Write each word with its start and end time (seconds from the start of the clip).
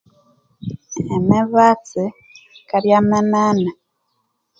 Emibatsi 1.17 2.03
yikabwa 2.53 2.97
minene 3.09 3.69